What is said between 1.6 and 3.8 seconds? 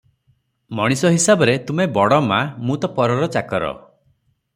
ତୁମେ ବଡ଼ ମା, ମୁଁ ତ ପରର ଚାକର।